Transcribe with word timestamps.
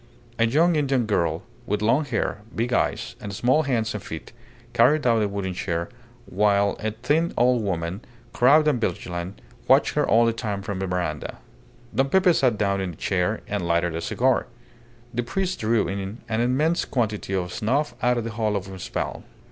A 0.39 0.47
young 0.47 0.75
Indian 0.75 1.05
girl 1.05 1.43
with 1.67 1.83
long 1.83 2.05
hair, 2.05 2.41
big 2.55 2.73
eyes, 2.73 3.15
and 3.21 3.31
small 3.31 3.61
hands 3.61 3.93
and 3.93 4.01
feet, 4.01 4.33
carried 4.73 5.05
out 5.05 5.21
a 5.21 5.27
wooden 5.27 5.53
chair, 5.53 5.89
while 6.25 6.75
a 6.79 6.89
thin 6.89 7.35
old 7.37 7.61
woman, 7.61 8.01
crabbed 8.33 8.67
and 8.67 8.81
vigilant, 8.81 9.39
watched 9.67 9.93
her 9.93 10.03
all 10.03 10.25
the 10.25 10.33
time 10.33 10.63
from 10.63 10.79
the 10.79 10.87
verandah. 10.87 11.37
Don 11.93 12.09
Pepe 12.09 12.33
sat 12.33 12.57
down 12.57 12.81
in 12.81 12.89
the 12.89 12.97
chair 12.97 13.41
and 13.47 13.67
lighted 13.67 13.95
a 13.95 14.01
cigar; 14.01 14.47
the 15.13 15.21
priest 15.21 15.59
drew 15.59 15.87
in 15.87 16.17
an 16.27 16.41
immense 16.41 16.83
quantity 16.83 17.35
of 17.35 17.53
snuff 17.53 17.93
out 18.01 18.17
of 18.17 18.23
the 18.23 18.31
hollow 18.31 18.57
of 18.57 18.65
his 18.65 18.89
palm. 18.89 19.23